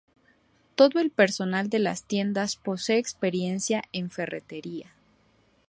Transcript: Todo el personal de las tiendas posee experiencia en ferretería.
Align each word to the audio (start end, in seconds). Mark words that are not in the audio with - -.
Todo 0.73 0.99
el 0.99 1.11
personal 1.11 1.69
de 1.69 1.77
las 1.77 2.05
tiendas 2.05 2.55
posee 2.55 2.97
experiencia 2.97 3.83
en 3.91 4.09
ferretería. 4.09 4.87